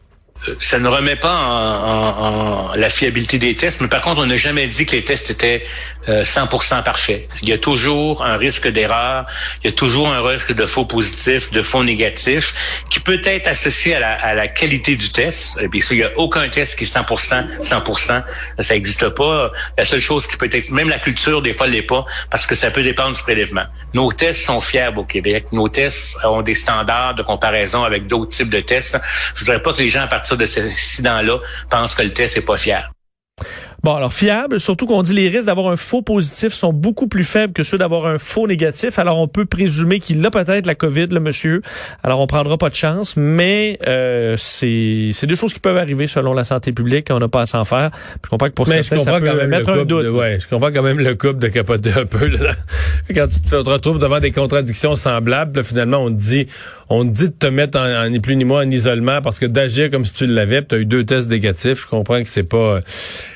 ça 0.60 0.78
ne 0.78 0.88
remet 0.88 1.16
pas 1.16 1.34
en, 1.34 2.70
en, 2.70 2.72
la 2.74 2.90
fiabilité 2.90 3.38
des 3.38 3.54
tests, 3.54 3.80
mais 3.80 3.88
par 3.88 4.02
contre, 4.02 4.20
on 4.20 4.26
n'a 4.26 4.36
jamais 4.36 4.66
dit 4.66 4.86
que 4.86 4.96
les 4.96 5.04
tests 5.04 5.30
étaient 5.30 5.64
100% 6.08 6.78
euh, 6.78 6.82
parfaits. 6.82 7.28
Il 7.42 7.48
y 7.48 7.52
a 7.52 7.58
toujours 7.58 8.24
un 8.24 8.36
risque 8.36 8.68
d'erreur, 8.68 9.26
il 9.62 9.70
y 9.70 9.72
a 9.72 9.76
toujours 9.76 10.08
un 10.08 10.26
risque 10.26 10.52
de 10.52 10.66
faux 10.66 10.84
positifs, 10.84 11.52
de 11.52 11.62
faux 11.62 11.84
négatifs, 11.84 12.54
qui 12.90 13.00
peut 13.00 13.20
être 13.24 13.46
associé 13.46 13.94
à 13.94 14.00
la, 14.00 14.12
à 14.14 14.34
la 14.34 14.48
qualité 14.48 14.96
du 14.96 15.10
test. 15.10 15.58
Et 15.60 15.68
puis, 15.68 15.82
il 15.90 15.98
n'y 15.98 16.02
a 16.02 16.10
aucun 16.16 16.48
test 16.48 16.76
qui 16.76 16.84
est 16.84 16.94
100%, 16.94 17.60
100%, 17.60 18.22
ça 18.58 18.74
n'existe 18.74 19.08
pas. 19.10 19.52
La 19.78 19.84
seule 19.84 20.00
chose 20.00 20.26
qui 20.26 20.36
peut 20.36 20.50
être, 20.52 20.70
même 20.70 20.88
la 20.88 20.98
culture, 20.98 21.42
des 21.42 21.52
fois, 21.52 21.66
l'est 21.66 21.82
pas, 21.82 22.04
parce 22.30 22.46
que 22.46 22.54
ça 22.54 22.70
peut 22.70 22.82
dépendre 22.82 23.16
du 23.16 23.22
prélèvement. 23.22 23.64
Nos 23.94 24.10
tests 24.10 24.44
sont 24.44 24.60
fiables 24.60 24.98
au 24.98 25.04
Québec. 25.04 25.46
Nos 25.52 25.68
tests 25.68 26.16
ont 26.24 26.42
des 26.42 26.54
standards 26.54 27.14
de 27.14 27.22
comparaison 27.22 27.84
avec 27.84 28.06
d'autres 28.06 28.32
types 28.32 28.50
de 28.50 28.60
tests. 28.60 28.98
Je 29.34 29.40
voudrais 29.40 29.62
pas 29.62 29.72
que 29.72 29.78
les 29.78 29.88
gens, 29.88 30.02
à 30.02 30.08
de 30.36 30.44
cet 30.44 30.70
incident-là 30.70 31.38
pensent 31.70 31.94
que 31.94 32.02
le 32.02 32.12
test 32.12 32.36
n'est 32.36 32.42
pas 32.42 32.56
fier. 32.56 32.91
Bon, 33.82 33.96
alors 33.96 34.12
fiable, 34.12 34.60
surtout 34.60 34.86
qu'on 34.86 35.02
dit 35.02 35.12
les 35.12 35.28
risques 35.28 35.46
d'avoir 35.46 35.66
un 35.66 35.76
faux 35.76 36.02
positif 36.02 36.52
sont 36.52 36.72
beaucoup 36.72 37.08
plus 37.08 37.24
faibles 37.24 37.52
que 37.52 37.64
ceux 37.64 37.78
d'avoir 37.78 38.06
un 38.06 38.18
faux 38.18 38.46
négatif. 38.46 39.00
Alors 39.00 39.18
on 39.18 39.26
peut 39.26 39.44
présumer 39.44 39.98
qu'il 39.98 40.24
a 40.24 40.30
peut-être 40.30 40.66
la 40.66 40.76
COVID, 40.76 41.08
le 41.08 41.18
monsieur. 41.18 41.62
Alors 42.04 42.20
on 42.20 42.28
prendra 42.28 42.56
pas 42.58 42.70
de 42.70 42.76
chance, 42.76 43.16
mais 43.16 43.80
euh, 43.88 44.36
c'est 44.38 45.10
c'est 45.12 45.26
des 45.26 45.34
choses 45.34 45.52
qui 45.52 45.58
peuvent 45.58 45.76
arriver 45.76 46.06
selon 46.06 46.32
la 46.32 46.44
santé 46.44 46.70
publique. 46.72 47.08
On 47.10 47.18
n'a 47.18 47.26
pas 47.26 47.40
à 47.40 47.46
s'en 47.46 47.64
faire. 47.64 47.90
Je 48.24 48.30
comprends 48.30 48.46
que 48.46 48.52
pour 48.52 48.68
mais 48.68 48.84
certains, 48.84 49.02
ça 49.02 49.20
peut 49.20 49.46
mettre 49.48 49.70
un 49.70 49.84
doute. 49.84 50.12
ouais, 50.12 50.38
je 50.38 50.46
comprends 50.46 50.70
quand 50.70 50.84
même 50.84 51.00
le 51.00 51.16
couple 51.16 51.40
de 51.40 51.48
capoter 51.48 51.90
un 51.90 52.06
peu. 52.06 52.28
Là. 52.28 52.54
Quand 53.12 53.26
tu 53.26 53.40
te 53.40 53.56
retrouves 53.56 53.98
devant 53.98 54.20
des 54.20 54.30
contradictions 54.30 54.94
semblables, 54.94 55.64
finalement 55.64 55.98
on 55.98 56.14
te 56.14 56.20
dit 56.20 56.46
on 56.88 57.04
te 57.04 57.12
dit 57.12 57.28
de 57.30 57.34
te 57.34 57.46
mettre 57.48 57.80
en, 57.80 58.08
ni 58.08 58.20
plus 58.20 58.36
ni 58.36 58.44
moins 58.44 58.64
en 58.64 58.70
isolement 58.70 59.20
parce 59.22 59.40
que 59.40 59.46
d'agir 59.46 59.90
comme 59.90 60.04
si 60.04 60.12
tu 60.12 60.26
l'avais, 60.26 60.64
tu 60.64 60.76
as 60.76 60.78
eu 60.78 60.86
deux 60.86 61.04
tests 61.04 61.28
négatifs. 61.28 61.82
Je 61.82 61.86
comprends 61.88 62.22
que 62.22 62.28
c'est 62.28 62.44
pas 62.44 62.80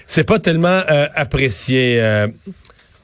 c'est 0.07 0.25
pas 0.25 0.39
tellement 0.39 0.83
euh, 0.91 1.09
apprécié. 1.15 2.01
Euh, 2.01 2.29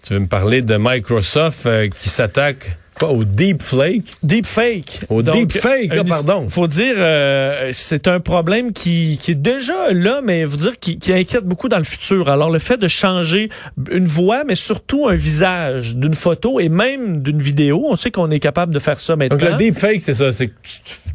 tu 0.02 0.14
veux 0.14 0.20
me 0.20 0.26
parler 0.26 0.62
de 0.62 0.76
Microsoft 0.78 1.66
euh, 1.66 1.88
qui 1.88 2.08
s'attaque 2.08 2.76
au 3.10 3.24
deepfake. 3.24 4.04
Deepfake. 4.22 5.00
Au 5.08 5.22
deepfake, 5.22 5.92
ah, 5.92 6.04
pardon. 6.04 6.48
Faut 6.48 6.66
dire, 6.66 6.94
euh, 6.98 7.70
c'est 7.72 8.08
un 8.08 8.20
problème 8.20 8.72
qui, 8.72 9.18
qui 9.20 9.32
est 9.32 9.42
déjà 9.42 9.92
là, 9.92 10.20
mais 10.22 10.44
vous 10.44 10.56
dire 10.56 10.78
qui, 10.78 10.98
qui 10.98 11.12
inquiète 11.12 11.44
beaucoup 11.44 11.68
dans 11.68 11.78
le 11.78 11.84
futur. 11.84 12.28
Alors 12.28 12.50
le 12.50 12.58
fait 12.58 12.76
de 12.76 12.88
changer 12.88 13.48
une 13.90 14.06
voix, 14.06 14.44
mais 14.44 14.54
surtout 14.54 15.08
un 15.08 15.14
visage 15.14 15.96
d'une 15.96 16.14
photo 16.14 16.60
et 16.60 16.68
même 16.68 17.22
d'une 17.22 17.40
vidéo, 17.40 17.84
on 17.88 17.96
sait 17.96 18.10
qu'on 18.10 18.30
est 18.30 18.40
capable 18.40 18.72
de 18.72 18.78
faire 18.78 19.00
ça 19.00 19.16
maintenant. 19.16 19.36
Donc 19.36 19.50
le 19.50 19.56
deepfake, 19.56 20.02
c'est 20.02 20.14
ça, 20.14 20.32
c'est 20.32 20.48
que 20.48 20.54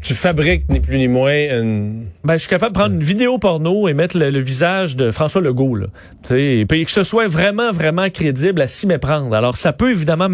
tu, 0.01 0.13
fabriques 0.13 0.70
ni 0.70 0.79
plus 0.79 0.98
ni 0.98 1.08
moins 1.08 1.34
une... 1.34 2.06
Ben 2.24 2.34
je 2.34 2.39
suis 2.39 2.50
capable 2.50 2.74
de 2.74 2.79
prendre 2.79 2.96
une 2.96 3.03
vidéo 3.03 3.38
porno 3.38 3.88
et 3.88 3.94
mettre 3.94 4.17
le, 4.17 4.39
visage 4.39 4.96
de 4.96 5.12
François 5.12 5.41
Legault 5.41 5.75
là, 5.75 5.88
et 6.36 6.65
puis 6.67 6.86
que 6.86 6.91
ce 6.91 7.03
soit 7.03 7.27
vraiment 7.27 7.72
vraiment 7.72 8.10
crédible 8.10 8.62
à 8.62 8.67
s'y 8.67 8.88
méprendre. 8.88 9.36
Alors 9.36 9.58
ça 9.58 9.74
peut 9.74 9.91
évidemment 9.91 10.29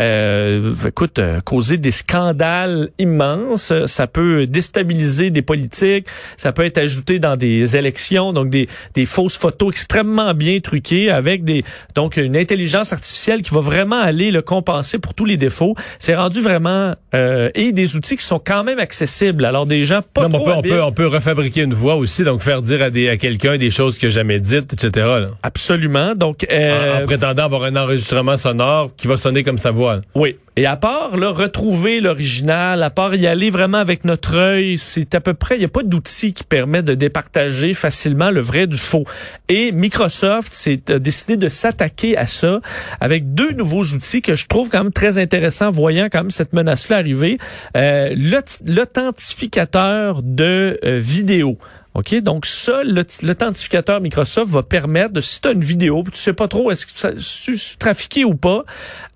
euh, 0.00 0.72
écoute, 0.96 1.18
euh, 1.18 1.40
causer 1.42 1.76
des 1.76 1.90
scandales 1.90 2.88
immenses. 2.98 3.70
Euh, 3.70 3.86
Ça 3.86 4.06
peut 4.06 4.46
déstabiliser 4.46 5.28
des 5.30 5.42
politiques. 5.42 6.06
Ça 6.38 6.52
peut 6.52 6.64
être 6.64 6.78
ajouté 6.78 7.18
dans 7.18 7.36
des 7.36 7.76
élections, 7.76 8.32
donc 8.32 8.48
des, 8.48 8.66
des 8.94 9.04
fausses 9.04 9.36
photos 9.36 9.70
extrêmement 9.72 10.32
bien 10.32 10.58
truquées 10.60 11.10
avec 11.10 11.44
des 11.44 11.64
donc 11.94 12.16
une 12.16 12.34
intelligence 12.36 12.94
artificielle 12.94 13.42
qui 13.42 13.52
va 13.52 13.60
vraiment 13.60 14.00
aller 14.00 14.30
le 14.30 14.40
compenser 14.40 14.98
pour 14.98 15.12
tous 15.12 15.26
les 15.26 15.36
défauts. 15.36 15.74
C'est 15.98 16.14
rendu 16.14 16.40
vraiment 16.40 16.94
euh, 17.14 17.50
et 17.54 17.72
des 17.72 17.94
outils 17.96 18.16
qui 18.16 18.24
sont 18.24 18.40
quand 18.42 18.64
même 18.64 18.78
accessibles. 18.78 19.44
Alors 19.44 19.66
des 19.66 19.84
gens 19.84 20.00
pas 20.14 20.22
Non, 20.22 20.28
mais 20.30 20.36
on 20.36 20.38
trop 20.38 20.46
peut, 20.46 20.56
on 20.56 20.62
peut, 20.62 20.82
on 20.82 20.92
peut 20.92 21.06
refabriquer 21.08 21.60
une 21.62 21.74
voix 21.74 21.96
aussi, 21.96 22.24
donc 22.24 22.40
faire 22.40 22.62
dire 22.62 22.80
à, 22.80 22.88
des, 22.88 23.10
à 23.10 23.18
quelqu'un 23.18 23.58
des 23.58 23.70
choses 23.70 24.02
n'a 24.02 24.08
jamais 24.08 24.40
dites, 24.40 24.72
etc. 24.72 24.90
là. 25.06 25.28
Absolument. 25.42 26.14
Donc 26.14 26.46
En- 26.50 26.54
euh, 26.54 27.02
en, 27.02 27.04
prétendant 27.04 27.44
avoir 27.44 27.64
un 27.64 27.76
enregistrement 27.76 28.38
sonore 28.38 28.90
qui 28.96 29.06
va 29.08 29.18
sonner 29.18 29.42
comme 29.42 29.58
sa 29.58 29.72
voix. 29.72 30.00
Oui. 30.14 30.36
Et 30.58 30.64
à 30.64 30.76
part 30.76 31.18
là, 31.18 31.30
retrouver 31.30 32.00
l'original, 32.00 32.82
à 32.82 32.88
part 32.88 33.14
y 33.14 33.26
aller 33.26 33.50
vraiment 33.50 33.76
avec 33.76 34.04
notre 34.06 34.34
œil, 34.36 34.78
c'est 34.78 35.14
à 35.14 35.20
peu 35.20 35.34
près, 35.34 35.56
il 35.56 35.58
n'y 35.58 35.64
a 35.66 35.68
pas 35.68 35.82
d'outil 35.82 36.32
qui 36.32 36.44
permet 36.44 36.82
de 36.82 36.94
départager 36.94 37.74
facilement 37.74 38.30
le 38.30 38.40
vrai 38.40 38.66
du 38.66 38.78
faux. 38.78 39.04
Et 39.48 39.70
Microsoft 39.72 40.54
s'est 40.54 40.80
euh, 40.88 40.98
décidé 40.98 41.36
de 41.36 41.50
s'attaquer 41.50 42.16
à 42.16 42.26
ça 42.26 42.60
avec 43.00 43.34
deux 43.34 43.52
nouveaux 43.52 43.84
outils 43.84 44.22
que 44.22 44.34
je 44.34 44.46
trouve 44.46 44.70
quand 44.70 44.82
même 44.82 44.92
très 44.92 45.18
intéressants, 45.18 45.68
voyant 45.70 46.08
quand 46.10 46.22
même 46.22 46.30
cette 46.30 46.54
menace-là 46.54 46.96
arriver. 46.96 47.36
Euh, 47.76 48.14
l'aut- 48.16 48.40
L'authentificateur 48.64 50.22
de 50.22 50.78
euh, 50.84 50.98
vidéo. 50.98 51.58
OK? 51.94 52.14
Donc, 52.20 52.44
ça, 52.44 52.82
l'aut- 52.84 53.02
l'authentificateur 53.22 54.00
Microsoft 54.02 54.50
va 54.52 54.62
permettre 54.62 55.14
de, 55.14 55.20
si 55.22 55.40
tu 55.40 55.48
as 55.48 55.52
une 55.52 55.64
vidéo, 55.64 56.04
tu 56.12 56.18
sais 56.18 56.34
pas 56.34 56.46
trop 56.48 56.70
est-ce 56.70 56.84
que 56.86 56.92
ça 56.94 57.10
c'est 57.18 57.78
trafiqué 57.78 58.24
ou 58.24 58.34
pas, 58.34 58.64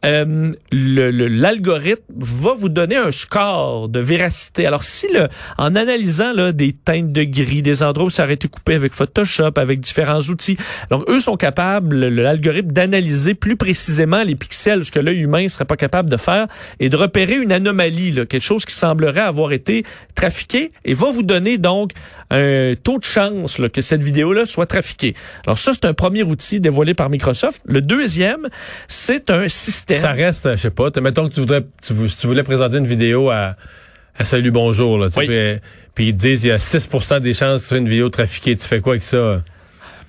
euh, 0.04 0.52
le- 0.72 1.10
le- 1.10 1.28
l'algorithme 1.28 2.02
va 2.16 2.54
vous 2.54 2.68
donner 2.68 2.96
un 2.96 3.10
score 3.10 3.88
de 3.88 4.00
véracité. 4.00 4.66
Alors, 4.66 4.82
si 4.84 5.06
le, 5.12 5.28
en 5.58 5.74
analysant 5.76 6.32
là, 6.32 6.52
des 6.52 6.72
teintes 6.72 7.12
de 7.12 7.22
gris, 7.24 7.62
des 7.62 7.82
endroits 7.82 8.06
où 8.06 8.10
ça 8.10 8.24
aurait 8.24 8.34
été 8.34 8.48
coupé 8.48 8.74
avec 8.74 8.94
Photoshop, 8.94 9.52
avec 9.56 9.80
différents 9.80 10.20
outils, 10.20 10.56
donc 10.90 11.04
eux 11.08 11.20
sont 11.20 11.36
capables, 11.36 11.94
le- 11.96 12.08
l'algorithme, 12.22 12.72
d'analyser 12.72 13.34
plus 13.34 13.56
précisément 13.56 14.22
les 14.22 14.34
pixels, 14.36 14.84
ce 14.84 14.90
que 14.92 15.00
l'œil 15.00 15.20
humain 15.20 15.48
serait 15.48 15.64
pas 15.66 15.76
capable 15.76 16.08
de 16.08 16.16
faire, 16.16 16.46
et 16.78 16.88
de 16.88 16.96
repérer 16.96 17.34
une 17.36 17.52
anomalie, 17.52 18.12
là, 18.12 18.26
quelque 18.26 18.42
chose 18.42 18.64
qui 18.64 18.74
semblerait 18.74 19.20
avoir 19.20 19.52
été 19.52 19.84
trafiqué, 20.14 20.72
et 20.84 20.94
va 20.94 21.10
vous 21.10 21.22
donner 21.22 21.58
donc 21.58 21.92
un 22.30 22.72
taux 22.82 22.98
de 22.98 23.04
chance 23.04 23.58
là, 23.58 23.68
que 23.68 23.80
cette 23.80 24.02
vidéo-là 24.02 24.46
soit 24.46 24.66
trafiquée. 24.66 25.14
Alors 25.46 25.58
ça, 25.58 25.72
c'est 25.74 25.84
un 25.84 25.94
premier 25.94 26.22
outil 26.22 26.60
dévoilé 26.60 26.94
par 26.94 27.10
Microsoft. 27.10 27.60
Le 27.64 27.82
deuxième, 27.82 28.48
c'est 28.88 29.30
un 29.30 29.48
système. 29.48 29.89
Ça 29.94 30.12
reste, 30.12 30.50
je 30.52 30.56
sais 30.56 30.70
pas, 30.70 30.90
mettons 31.00 31.28
que 31.28 31.34
tu 31.34 31.40
voudrais, 31.40 31.62
tu, 31.82 32.08
si 32.08 32.16
tu 32.16 32.26
voulais 32.26 32.42
présenter 32.42 32.76
une 32.76 32.86
vidéo 32.86 33.30
à, 33.30 33.56
à 34.18 34.24
Salut 34.24 34.50
Bonjour, 34.50 34.98
là, 34.98 35.10
tu 35.10 35.18
Oui. 35.18 35.26
puis, 35.26 35.60
puis 35.94 36.08
ils 36.08 36.14
te 36.14 36.20
disent 36.20 36.44
il 36.44 36.48
y 36.48 36.52
a 36.52 36.58
6% 36.58 37.20
des 37.20 37.32
chances 37.32 37.56
que 37.56 37.62
ce 37.62 37.68
soit 37.68 37.78
une 37.78 37.88
vidéo 37.88 38.08
trafiquée. 38.08 38.56
Tu 38.56 38.66
fais 38.66 38.80
quoi 38.80 38.92
avec 38.92 39.02
ça? 39.02 39.42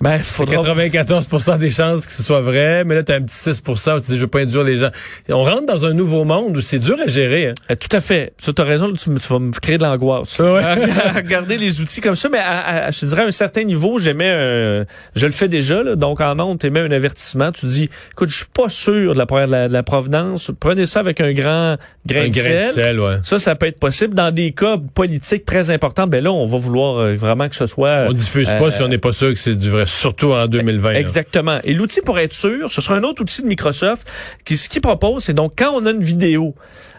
Ben, 0.02 0.18
faudra 0.18 0.56
94% 0.64 1.58
des 1.58 1.70
chances 1.70 2.06
que 2.06 2.12
ce 2.12 2.24
soit 2.24 2.40
vrai, 2.40 2.82
mais 2.84 2.96
là, 2.96 3.04
tu 3.04 3.12
as 3.12 3.14
un 3.14 3.22
petit 3.22 3.36
6 3.36 3.62
où 3.68 4.00
tu 4.00 4.10
dis 4.10 4.16
je 4.16 4.22
veux 4.22 4.26
pas 4.26 4.40
induire 4.40 4.64
les 4.64 4.76
gens. 4.76 4.90
On 5.28 5.44
rentre 5.44 5.66
dans 5.66 5.86
un 5.86 5.92
nouveau 5.94 6.24
monde 6.24 6.56
où 6.56 6.60
c'est 6.60 6.80
dur 6.80 6.96
à 7.04 7.06
gérer. 7.08 7.48
Hein. 7.50 7.54
Euh, 7.70 7.76
Tout 7.76 7.94
à 7.96 8.00
fait. 8.00 8.32
Tu 8.42 8.50
as 8.56 8.64
raison, 8.64 8.92
tu, 8.92 9.10
me- 9.10 9.20
tu 9.20 9.28
vas 9.28 9.38
me 9.38 9.52
créer 9.52 9.78
de 9.78 9.84
l'angoisse. 9.84 10.36
Ouais. 10.40 10.60
Regarder 11.14 11.56
les 11.56 11.80
outils 11.80 12.00
comme 12.00 12.16
ça, 12.16 12.28
mais 12.28 12.38
à, 12.38 12.86
à- 12.86 12.90
je 12.90 12.98
te 12.98 13.06
dirais 13.06 13.22
à 13.22 13.26
un 13.26 13.30
certain 13.30 13.62
niveau, 13.62 14.00
j'aimais 14.00 14.28
un, 14.30 14.84
je 15.14 15.26
le 15.26 15.32
fais 15.32 15.46
déjà, 15.46 15.84
là, 15.84 15.94
donc 15.94 16.20
en 16.20 16.36
ondes, 16.40 16.58
tu 16.58 16.66
émets 16.66 16.80
un 16.80 16.90
avertissement, 16.90 17.52
tu 17.52 17.66
dis, 17.66 17.88
écoute, 18.10 18.30
je 18.30 18.36
suis 18.38 18.46
pas 18.52 18.68
sûr 18.68 19.14
de 19.14 19.18
la, 19.18 19.24
de 19.46 19.52
la, 19.52 19.68
de 19.68 19.72
la 19.72 19.82
provenance, 19.84 20.50
prenez 20.58 20.86
ça 20.86 20.98
avec 20.98 21.20
un 21.20 21.32
grand 21.32 21.76
grain, 22.06 22.24
Un 22.24 22.28
de, 22.28 22.34
grain 22.34 22.42
sel. 22.42 22.66
de 22.66 22.72
sel, 22.72 23.00
ouais. 23.00 23.16
Ça, 23.22 23.38
ça 23.38 23.54
peut 23.54 23.66
être 23.66 23.78
possible. 23.78 24.14
Dans 24.14 24.34
des 24.34 24.50
cas 24.50 24.78
politiques 24.94 25.44
très 25.44 25.70
importants, 25.70 26.08
ben 26.08 26.24
là, 26.24 26.32
on 26.32 26.44
va 26.44 26.58
vouloir 26.58 26.98
euh, 26.98 27.14
vraiment 27.14 27.48
que 27.48 27.54
ce 27.54 27.66
soit... 27.66 28.06
On 28.08 28.12
diffuse 28.12 28.50
euh, 28.50 28.58
pas 28.58 28.72
si 28.72 28.82
on 28.82 28.88
n'est 28.88 28.98
pas 28.98 29.12
sûr 29.12 29.28
que 29.32 29.38
c'est 29.38 29.54
du 29.54 29.70
vrai, 29.70 29.84
surtout 29.92 30.32
en 30.32 30.46
2020. 30.46 30.92
là. 30.92 31.00
Exactement. 31.00 31.58
Et 31.64 31.74
l'outil 31.74 32.00
pour 32.00 32.18
être 32.18 32.34
sûr, 32.34 32.70
ce 32.70 32.80
sera 32.80 32.96
un 32.96 33.02
autre 33.02 33.22
outil 33.22 33.42
de 33.42 33.46
Microsoft 33.46 34.06
qui 34.44 34.56
ce 34.56 34.68
qu'il 34.68 34.82
propose, 34.82 35.24
c'est 35.24 35.34
donc 35.34 35.52
quand 35.56 35.72
on 35.74 35.86
a 35.86 35.90
une 35.90 36.02
vidéo 36.02 36.54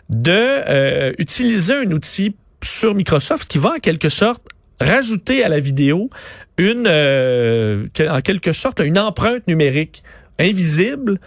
de 0.10 0.32
euh, 0.32 1.14
utiliser 1.18 1.74
un 1.74 1.92
outil 1.92 2.36
sur 2.64 2.96
Microsoft 2.96 3.50
qui 3.50 3.58
va 3.58 3.74
en 3.76 3.80
quelque 3.80 4.10
sorte 4.10 4.44
rajouter 4.80 5.44
à 5.44 5.50
la 5.50 5.60
vidéo 5.60 6.10
une 6.58 6.88
euh, 6.88 7.86
en 8.10 8.22
quelque 8.22 8.52
sorte 8.52 8.80
une 8.80 9.00
empreinte 9.00 9.48
numérique 9.48 10.04
invisible 10.40 11.20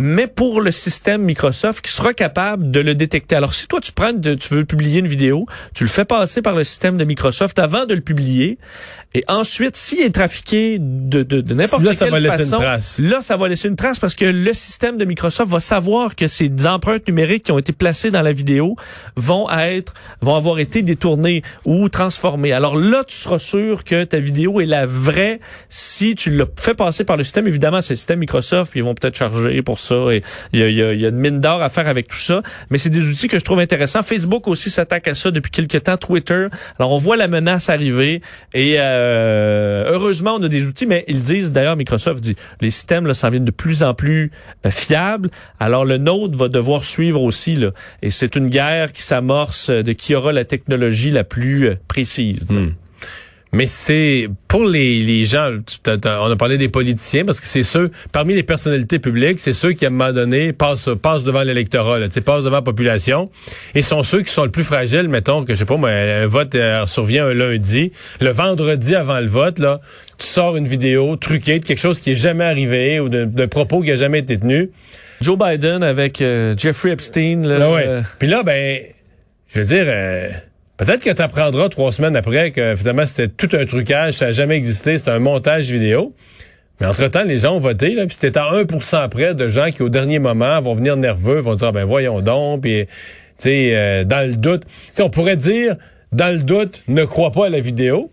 mais 0.00 0.28
pour 0.28 0.60
le 0.60 0.70
système 0.70 1.22
Microsoft 1.22 1.84
qui 1.84 1.90
sera 1.90 2.14
capable 2.14 2.70
de 2.70 2.78
le 2.78 2.94
détecter. 2.94 3.34
Alors, 3.34 3.52
si 3.52 3.66
toi, 3.66 3.80
tu 3.80 3.90
prends, 3.90 4.12
de- 4.12 4.34
tu 4.34 4.54
veux 4.54 4.64
publier 4.64 5.00
une 5.00 5.08
vidéo, 5.08 5.44
tu 5.74 5.82
le 5.82 5.90
fais 5.90 6.04
passer 6.04 6.40
par 6.40 6.54
le 6.54 6.62
système 6.62 6.96
de 6.96 7.02
Microsoft 7.04 7.58
avant 7.58 7.84
de 7.84 7.94
le 7.94 8.00
publier, 8.00 8.58
et 9.14 9.24
ensuite, 9.26 9.74
s'il 9.74 10.00
est 10.02 10.14
trafiqué 10.14 10.76
de, 10.78 11.22
de, 11.24 11.40
de 11.40 11.54
n'importe 11.54 11.82
quelle 11.82 11.96
ça 11.96 12.10
va 12.10 12.20
laisser 12.20 12.36
une 12.36 12.44
façon, 12.44 12.56
trace. 12.58 12.98
là, 13.00 13.22
ça 13.22 13.36
va 13.36 13.48
laisser 13.48 13.66
une 13.68 13.74
trace 13.74 13.98
parce 13.98 14.14
que 14.14 14.26
le 14.26 14.54
système 14.54 14.98
de 14.98 15.04
Microsoft 15.04 15.50
va 15.50 15.60
savoir 15.60 16.14
que 16.14 16.28
ces 16.28 16.50
empreintes 16.66 17.08
numériques 17.08 17.44
qui 17.44 17.52
ont 17.52 17.58
été 17.58 17.72
placées 17.72 18.10
dans 18.12 18.22
la 18.22 18.32
vidéo 18.32 18.76
vont 19.16 19.50
être, 19.50 19.94
vont 20.20 20.36
avoir 20.36 20.58
été 20.60 20.82
détournées 20.82 21.42
ou 21.64 21.88
transformées. 21.88 22.52
Alors 22.52 22.76
là, 22.76 23.02
tu 23.04 23.16
seras 23.16 23.38
sûr 23.40 23.82
que 23.82 24.04
ta 24.04 24.18
vidéo 24.18 24.60
est 24.60 24.66
la 24.66 24.86
vraie 24.86 25.40
si 25.70 26.14
tu 26.14 26.30
l'as 26.30 26.46
fait 26.56 26.74
passer 26.74 27.04
par 27.04 27.16
le 27.16 27.24
système. 27.24 27.48
Évidemment, 27.48 27.80
c'est 27.82 27.94
le 27.94 27.96
système 27.96 28.20
Microsoft, 28.20 28.70
puis 28.70 28.80
ils 28.80 28.84
vont 28.84 28.94
peut-être 28.94 29.16
charger 29.16 29.62
pour 29.62 29.78
ça. 29.80 29.87
Et 30.10 30.22
il 30.52 30.60
y 30.60 30.62
a, 30.62 30.68
y 30.68 30.82
a- 30.82 30.94
y 30.94 31.04
a 31.04 31.08
une 31.08 31.16
mine 31.18 31.40
d'or 31.40 31.62
à 31.62 31.68
faire 31.68 31.88
avec 31.88 32.08
tout 32.08 32.16
ça. 32.16 32.42
Mais 32.70 32.78
c'est 32.78 32.90
des 32.90 33.06
outils 33.08 33.28
que 33.28 33.38
je 33.38 33.44
trouve 33.44 33.58
intéressants. 33.60 34.02
Facebook 34.02 34.46
aussi 34.48 34.70
s'attaque 34.70 35.08
à 35.08 35.14
ça 35.14 35.30
depuis 35.30 35.50
quelques 35.50 35.82
temps. 35.82 35.96
Twitter. 35.96 36.46
Alors, 36.78 36.92
on 36.92 36.98
voit 36.98 37.16
la 37.16 37.28
menace 37.28 37.68
arriver. 37.68 38.22
Et 38.54 38.76
euh, 38.78 39.90
heureusement, 39.92 40.36
on 40.38 40.42
a 40.42 40.48
des 40.48 40.66
outils, 40.66 40.86
mais 40.86 41.04
ils 41.08 41.22
disent, 41.22 41.52
d'ailleurs, 41.52 41.76
Microsoft 41.76 42.20
dit, 42.22 42.36
les 42.60 42.70
systèmes 42.70 43.06
là, 43.06 43.14
s'en 43.14 43.30
viennent 43.30 43.44
de 43.44 43.50
plus 43.50 43.82
en 43.82 43.94
plus 43.94 44.30
euh, 44.66 44.70
fiables. 44.70 45.30
Alors, 45.60 45.84
le 45.84 45.98
nôtre 45.98 46.36
va 46.36 46.48
devoir 46.48 46.84
suivre 46.84 47.22
aussi. 47.22 47.56
Là. 47.56 47.70
Et 48.02 48.10
c'est 48.10 48.36
une 48.36 48.48
guerre 48.48 48.92
qui 48.92 49.02
s'amorce 49.02 49.70
euh, 49.70 49.82
de 49.82 49.92
qui 49.92 50.14
aura 50.14 50.32
la 50.32 50.44
technologie 50.44 51.10
la 51.10 51.24
plus 51.24 51.66
euh, 51.68 51.74
précise. 51.88 52.46
Mais 53.52 53.66
c'est 53.66 54.28
pour 54.46 54.64
les, 54.66 55.00
les 55.02 55.24
gens, 55.24 55.56
on 55.86 56.30
a 56.30 56.36
parlé 56.36 56.58
des 56.58 56.68
politiciens 56.68 57.24
parce 57.24 57.40
que 57.40 57.46
c'est 57.46 57.62
ceux, 57.62 57.90
parmi 58.12 58.34
les 58.34 58.42
personnalités 58.42 58.98
publiques, 58.98 59.40
c'est 59.40 59.54
ceux 59.54 59.72
qui 59.72 59.84
à 59.86 59.88
un 59.88 59.90
moment 59.90 60.12
donné 60.12 60.52
passent, 60.52 60.90
passent 61.00 61.24
devant 61.24 61.42
l'électorat, 61.42 61.98
là, 61.98 62.08
tu 62.08 62.14
sais, 62.14 62.20
passent 62.20 62.44
devant 62.44 62.56
la 62.56 62.62
population, 62.62 63.30
et 63.74 63.80
sont 63.82 64.02
ceux 64.02 64.22
qui 64.22 64.32
sont 64.32 64.44
le 64.44 64.50
plus 64.50 64.64
fragiles, 64.64 65.08
mettons 65.08 65.44
que 65.44 65.54
je 65.54 65.58
sais 65.60 65.64
pas, 65.64 65.76
moi, 65.78 65.90
un 65.90 66.26
vote 66.26 66.54
euh, 66.54 66.84
survient 66.86 67.26
un 67.26 67.32
lundi, 67.34 67.92
le 68.20 68.30
vendredi 68.30 68.94
avant 68.94 69.20
le 69.20 69.28
vote, 69.28 69.58
là, 69.60 69.80
tu 70.18 70.26
sors 70.26 70.56
une 70.56 70.66
vidéo 70.68 71.16
truquée 71.16 71.58
de 71.58 71.64
quelque 71.64 71.80
chose 71.80 72.00
qui 72.00 72.12
est 72.12 72.16
jamais 72.16 72.44
arrivé 72.44 73.00
ou 73.00 73.08
d'un 73.08 73.48
propos 73.48 73.80
qui 73.82 73.90
a 73.92 73.96
jamais 73.96 74.18
été 74.18 74.36
tenu. 74.38 74.70
Joe 75.20 75.38
Biden 75.38 75.82
avec 75.82 76.20
euh, 76.20 76.54
Jeffrey 76.56 76.90
Epstein. 76.90 77.42
Là, 77.44 77.56
Ah 77.62 77.72
ouais. 77.72 77.84
euh, 77.86 78.02
Puis 78.18 78.28
là, 78.28 78.42
ben, 78.42 78.80
je 79.48 79.58
veux 79.58 79.64
dire, 79.64 79.84
euh, 79.86 80.28
peut-être 80.78 81.02
que 81.02 81.10
tu 81.10 81.20
apprendras 81.20 81.68
trois 81.68 81.92
semaines 81.92 82.16
après 82.16 82.50
que 82.50 82.74
finalement 82.76 83.04
c'était 83.04 83.28
tout 83.28 83.54
un 83.54 83.66
trucage, 83.66 84.14
ça 84.14 84.26
n'a 84.26 84.32
jamais 84.32 84.56
existé, 84.56 84.96
c'est 84.96 85.10
un 85.10 85.18
montage 85.18 85.70
vidéo. 85.70 86.14
Mais 86.80 86.86
entre-temps, 86.86 87.24
les 87.24 87.38
gens 87.38 87.56
ont 87.56 87.60
voté, 87.60 87.96
puis 88.06 88.16
c'était 88.18 88.38
à 88.38 88.52
1% 88.52 89.08
près 89.08 89.34
de 89.34 89.48
gens 89.48 89.70
qui, 89.70 89.82
au 89.82 89.88
dernier 89.88 90.20
moment, 90.20 90.60
vont 90.60 90.74
venir 90.74 90.96
nerveux, 90.96 91.40
vont 91.40 91.56
dire, 91.56 91.68
Ah, 91.68 91.72
ben 91.72 91.84
voyons 91.84 92.20
donc, 92.20 92.62
puis, 92.62 92.86
tu 92.86 92.92
sais, 93.38 93.70
euh, 93.74 94.04
dans 94.04 94.26
le 94.28 94.36
doute. 94.36 94.64
Tu 94.64 94.72
sais, 94.94 95.02
on 95.02 95.10
pourrait 95.10 95.36
dire, 95.36 95.76
dans 96.12 96.32
le 96.32 96.40
doute, 96.40 96.82
ne 96.86 97.04
crois 97.04 97.32
pas 97.32 97.46
à 97.46 97.50
la 97.50 97.60
vidéo. 97.60 98.12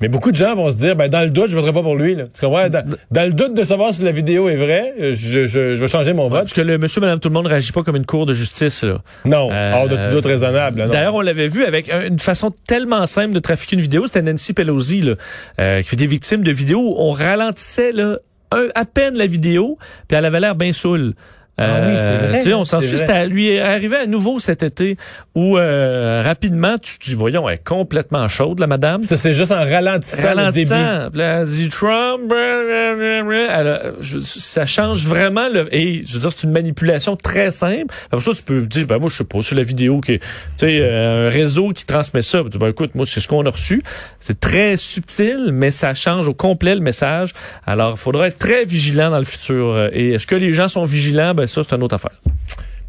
Mais 0.00 0.08
beaucoup 0.08 0.30
de 0.30 0.36
gens 0.36 0.54
vont 0.54 0.70
se 0.70 0.76
dire, 0.76 0.94
ben 0.94 1.08
dans 1.08 1.22
le 1.22 1.30
doute, 1.30 1.50
je 1.50 1.54
voterai 1.56 1.72
pas 1.72 1.82
pour 1.82 1.96
lui. 1.96 2.14
Là. 2.14 2.24
Tu 2.32 2.40
comprends? 2.40 2.68
Dans, 2.68 2.84
dans 3.10 3.24
le 3.24 3.32
doute 3.32 3.54
de 3.54 3.64
savoir 3.64 3.92
si 3.92 4.02
la 4.02 4.12
vidéo 4.12 4.48
est 4.48 4.56
vraie, 4.56 4.94
je, 4.98 5.12
je, 5.12 5.46
je 5.46 5.58
vais 5.74 5.88
changer 5.88 6.12
mon 6.12 6.28
vote. 6.28 6.42
parce 6.42 6.52
que 6.52 6.60
le 6.60 6.78
monsieur, 6.78 7.00
madame, 7.00 7.18
tout 7.20 7.28
le 7.28 7.34
monde 7.34 7.46
réagit 7.48 7.72
pas 7.72 7.82
comme 7.82 7.96
une 7.96 8.06
cour 8.06 8.24
de 8.26 8.34
justice. 8.34 8.84
Là. 8.84 8.98
Non, 9.24 9.50
Euh, 9.52 9.72
hors 9.74 9.88
de 9.88 9.96
tout 9.96 10.10
doute 10.12 10.26
raisonnable. 10.26 10.88
D'ailleurs, 10.88 11.14
on 11.14 11.20
l'avait 11.20 11.48
vu 11.48 11.64
avec 11.64 11.90
un- 11.90 12.02
une 12.06 12.18
façon 12.18 12.52
tellement 12.66 13.06
simple 13.06 13.32
de 13.34 13.40
trafiquer 13.40 13.76
une 13.76 13.82
vidéo. 13.82 14.06
C'était 14.06 14.22
Nancy 14.22 14.52
Pelosi 14.52 15.00
là, 15.02 15.14
euh, 15.60 15.82
qui 15.82 15.88
fait 15.88 15.96
des 15.96 16.06
victimes 16.06 16.42
de 16.44 16.52
vidéos 16.52 16.80
où 16.80 16.94
on 16.98 17.10
ralentissait 17.10 17.92
là, 17.92 18.18
un- 18.52 18.68
à 18.74 18.84
peine 18.84 19.14
la 19.16 19.26
vidéo, 19.26 19.78
puis 20.06 20.16
elle 20.16 20.24
avait 20.24 20.40
l'air 20.40 20.54
bien 20.54 20.72
saoule. 20.72 21.14
Ah 21.60 21.80
oui, 21.86 21.94
c'est 21.96 22.16
vrai, 22.28 22.38
tu 22.42 22.48
sais, 22.50 22.54
on 22.54 22.64
s'en 22.64 22.80
c'était 22.80 23.12
à 23.12 23.26
lui 23.26 23.58
arrivé 23.58 23.96
à 23.96 24.06
nouveau 24.06 24.38
cet 24.38 24.62
été 24.62 24.96
où 25.34 25.58
euh, 25.58 26.22
rapidement, 26.24 26.76
tu 26.78 26.98
te 26.98 27.04
dis, 27.04 27.14
voyons, 27.14 27.48
elle 27.48 27.56
est 27.56 27.64
complètement 27.64 28.28
chaude, 28.28 28.60
la 28.60 28.66
madame. 28.68 29.02
Ça, 29.02 29.16
c'est 29.16 29.34
juste 29.34 29.50
en 29.50 29.64
ralentissant, 29.64 30.34
le 30.34 30.52
débit. 30.52 30.68
Ralentissant. 30.72 31.10
Elle 31.40 31.46
dit 31.46 31.68
Trump. 31.68 32.32
Elle 32.32 33.94
je- 34.00 34.20
ça 34.20 34.66
change 34.66 35.04
vraiment 35.06 35.48
le. 35.48 35.68
Et 35.74 36.02
je 36.06 36.14
veux 36.14 36.20
dire, 36.20 36.30
c'est 36.34 36.44
une 36.46 36.52
manipulation 36.52 37.16
très 37.16 37.50
simple. 37.50 37.92
Après 38.10 38.20
ça, 38.24 38.32
tu 38.36 38.42
peux 38.42 38.62
dire, 38.62 38.86
ben 38.86 38.98
moi, 38.98 39.08
je 39.10 39.16
sais 39.16 39.24
pas, 39.24 39.38
c'est 39.42 39.54
la 39.54 39.62
vidéo 39.62 40.00
qui, 40.00 40.12
est- 40.12 40.18
tu 40.18 40.26
sais, 40.58 40.78
euh, 40.80 41.28
un 41.28 41.30
réseau 41.30 41.70
qui 41.70 41.84
transmet 41.84 42.22
ça. 42.22 42.42
Tu 42.44 42.50
dis, 42.50 42.58
ben 42.58 42.68
écoute, 42.68 42.94
moi, 42.94 43.04
c'est 43.06 43.20
ce 43.20 43.28
qu'on 43.28 43.44
a 43.46 43.50
reçu. 43.50 43.82
C'est 44.20 44.38
très 44.38 44.76
subtil, 44.76 45.50
mais 45.52 45.70
ça 45.70 45.94
change 45.94 46.28
au 46.28 46.34
complet 46.34 46.74
le 46.74 46.80
message. 46.80 47.32
Alors, 47.66 47.92
il 47.96 47.98
faudra 47.98 48.28
être 48.28 48.38
très 48.38 48.64
vigilant 48.64 49.10
dans 49.10 49.18
le 49.18 49.24
futur. 49.24 49.88
Et 49.92 50.10
est-ce 50.12 50.26
que 50.26 50.36
les 50.36 50.52
gens 50.52 50.68
sont 50.68 50.84
vigilants? 50.84 51.34
Ben 51.34 51.46
ça, 51.48 51.62
c'est 51.62 51.74
une 51.74 51.82
autre 51.82 51.94
affaire. 51.94 52.20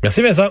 Merci 0.03 0.21
Vincent. 0.21 0.49